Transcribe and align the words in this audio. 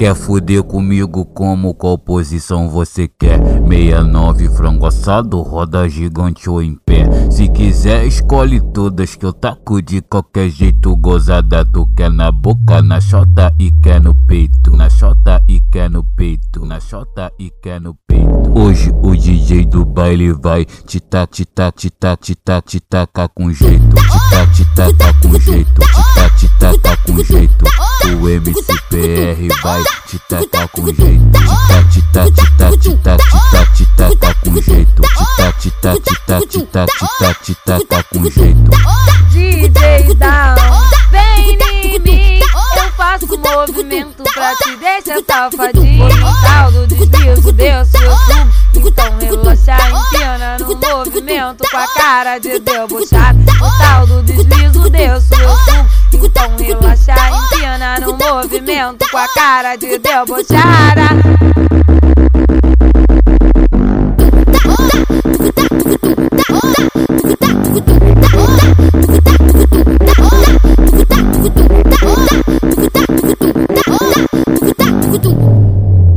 Quer 0.00 0.14
fuder 0.14 0.62
comigo 0.62 1.26
como 1.26 1.74
qual 1.74 1.98
posição 1.98 2.70
você 2.70 3.06
quer? 3.06 3.38
69 3.68 4.48
frango 4.48 4.86
assado, 4.86 5.42
roda 5.42 5.86
gigante 5.90 6.48
ou 6.48 6.62
em 6.62 6.74
pé. 6.74 7.04
Se 7.30 7.46
quiser, 7.46 8.06
escolhe 8.06 8.62
todas 8.62 9.14
que 9.14 9.26
eu 9.26 9.32
taco 9.34 9.82
de 9.82 10.00
qualquer 10.00 10.48
jeito. 10.48 10.96
Gozada, 10.96 11.66
tu 11.66 11.86
quer 11.94 12.10
na 12.10 12.32
boca, 12.32 12.80
na 12.80 12.98
chota 12.98 13.52
e 13.58 13.70
quer 13.70 14.00
no 14.00 14.14
peito. 14.14 14.74
Na 14.74 14.88
chota 14.88 15.42
e 15.46 15.60
quer 15.60 15.90
no 15.90 16.02
peito. 16.02 16.64
Na 16.64 16.80
chota 16.80 17.30
e 17.38 17.50
quer 17.62 17.78
no 17.78 17.94
peito. 18.08 18.58
Hoje 18.58 18.90
o 19.02 19.09
DJ 19.50 19.66
do 19.66 19.84
baile 19.84 20.32
vai 20.32 20.64
te 20.64 21.00
tac, 21.00 21.28
te 21.32 21.44
tac, 21.44 21.76
te 21.76 22.80
tacar 22.80 23.28
com 23.30 23.52
jeito. 23.52 23.96
Te 23.96 24.30
tac, 24.30 24.54
te 24.54 24.64
tacar 24.76 25.20
com 25.20 25.40
jeito. 25.40 25.80
Te 25.80 26.14
tac, 26.14 26.38
te 26.38 26.48
tacar 26.60 26.96
com 27.04 27.24
jeito. 27.24 27.64
O 28.04 28.28
MCPR 28.28 29.48
vai 29.60 29.82
te 30.06 30.18
tacar 30.28 30.68
com 30.68 30.86
jeito. 30.86 31.30
Te 31.90 32.02
tac, 32.12 32.32
te 32.32 32.56
tac, 32.56 32.78
te 32.78 33.86
tacar 33.96 34.34
com 34.40 34.62
jeito. 34.62 35.02
Tac, 35.36 35.60
te 35.60 35.70
tac, 35.82 36.00
te 36.00 36.62
tac, 36.66 37.42
te 37.42 37.54
tacar 37.66 38.04
com 38.04 38.30
jeito. 38.30 38.70
DJ 39.32 40.14
Down, 40.14 40.84
vem 41.10 41.58
em 41.82 41.98
mim. 41.98 42.40
Eu 42.76 42.92
faço 42.92 43.26
movimento 43.26 44.22
pra 44.32 44.54
te 44.54 44.76
deixar 44.76 45.20
safadinho. 45.26 46.08
Tal 46.40 46.70
do 46.70 46.86
deslizo, 46.86 47.52
desço, 47.52 47.96
eu 47.96 48.16
subo. 48.16 48.60
Então 48.90 49.10
no 49.16 49.29
movimento 51.20 51.64
com 51.70 51.76
a 51.76 51.86
cara 51.88 52.38
de 52.38 52.58
debochado. 52.58 53.38
No 53.38 53.78
tal 53.78 54.06
do 54.06 54.22
deslizo, 54.22 54.90
desço, 54.90 55.34
eu 55.34 55.50
subo. 55.50 56.26
Então 56.26 56.56
relaxa, 56.56 57.14
empina 57.28 58.00
no 58.00 58.16
movimento 58.16 59.08
com 59.10 59.18
a 59.18 59.28
cara 59.28 59.76
de 59.76 59.98
debochada. 59.98 61.10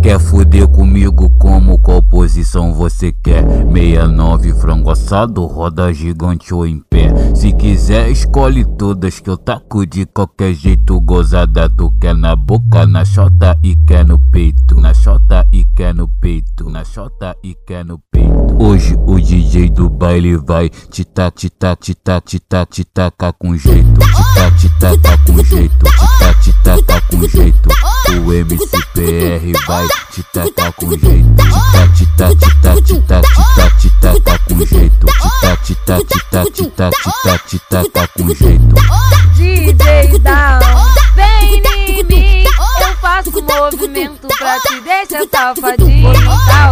Quer 0.02 0.20
fuder 0.20 0.68
comigo 0.68 1.30
como 1.40 1.78
qual 1.80 2.03
posição 2.24 2.74
você 2.74 3.12
quer? 3.12 3.44
69 3.74 4.54
frango 4.54 4.90
assado, 4.90 5.46
roda 5.46 5.94
gigante 5.94 6.54
ou 6.54 6.66
em 6.66 6.80
pé. 6.80 7.14
Se 7.36 7.52
quiser, 7.52 8.10
escolhe 8.10 8.64
todas 8.64 9.20
que 9.20 9.30
eu 9.30 9.36
taco 9.36 9.86
de 9.86 10.06
qualquer 10.06 10.54
jeito. 10.54 10.98
Gozada, 11.02 11.70
tu 11.70 11.94
quer 12.00 12.16
na 12.16 12.34
boca, 12.34 12.86
na 12.86 13.04
chota 13.04 13.60
e 13.62 13.76
quer 13.76 14.06
no 14.06 14.18
peito. 14.18 14.80
Na 14.80 14.94
chota 14.94 15.46
e 15.52 15.66
quer 15.66 15.94
no 15.94 16.08
peito. 16.08 16.70
Na 16.70 16.86
chota 16.86 17.36
e 17.44 17.54
quer 17.68 17.84
no 17.84 18.00
peito. 18.10 18.34
Hoje 18.58 18.98
o 19.06 19.20
DJ 19.20 19.70
do 19.70 19.90
baile 19.90 20.38
vai 20.38 20.70
te 20.70 21.04
tac, 21.04 21.36
te 21.36 21.50
tac, 21.50 21.82
te 21.82 21.94
tac, 21.94 22.26
te 22.26 22.40
te 22.70 22.84
tacar 22.86 23.34
com 23.34 23.58
jeito. 23.58 24.00
Te 24.00 24.36
tac, 24.36 24.58
te 24.62 24.70
tacar 24.80 25.26
com 25.26 25.44
jeito. 25.44 25.86
Te 26.42 26.54
tac, 26.64 26.80
te 26.86 27.18
com 27.18 27.28
jeito. 27.28 27.70
O 28.26 28.32
MCPR 28.32 28.93
vai 29.74 29.88
te 30.12 30.24
tacar 30.32 30.72
com 30.74 30.90
jeito. 30.92 31.44
Te 31.98 32.06
tac, 32.18 32.38
te 32.38 32.62
tac, 32.62 32.82
te 32.84 33.02
tac, 33.02 33.26
te 33.26 33.42
tac, 33.56 33.78
te 33.80 33.90
tacar 34.02 34.40
com 34.46 34.66
jeito. 34.66 35.08
Te 35.08 35.30
tac, 35.42 35.64
te 35.64 35.76
tac, 35.86 36.08
te 36.08 36.20
tac, 36.30 36.52
te 36.52 36.66
tac, 36.70 36.94
te 36.94 37.12
tac, 37.24 37.48
te 37.48 37.60
tacar 37.70 38.08
com 38.10 38.36
jeito. 38.36 38.76
DJ 39.36 40.20
Down, 40.20 40.60
vem 41.16 41.64
em 41.88 42.04
mim. 42.04 42.44
Eu 42.44 42.96
faço 43.02 43.32
movimento 43.32 44.28
pra 44.38 44.60
te 44.60 44.80
deixar 44.82 45.26
safadinho. 45.32 46.14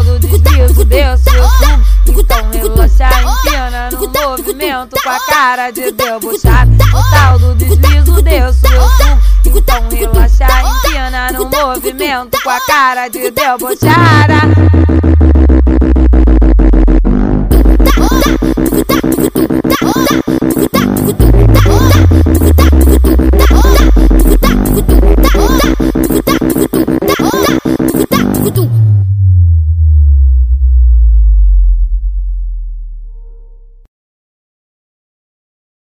Do 0.03 0.19
deslizo, 0.19 0.85
desço, 0.85 1.29
eu 1.29 1.49
subo. 1.49 1.91
Então 2.07 2.51
relaxa, 2.51 3.09
empina 3.21 3.89
no 3.91 3.97
movimento 4.07 4.95
com 5.01 5.09
a 5.09 5.19
cara 5.21 5.71
de 5.71 5.91
debochado. 5.91 6.71
No 6.71 7.09
tal 7.09 7.39
do 7.39 7.55
deslizo, 7.55 8.21
desço, 8.21 8.67
eu 8.67 8.89
subo. 8.89 9.10
Então 9.53 9.89
relaxa, 9.89 10.47
empina 10.61 11.31
no 11.31 11.49
movimento 11.49 12.41
com 12.41 12.49
a 12.49 12.59
cara 12.61 13.07
de 13.07 13.29
debochada. 13.31 14.41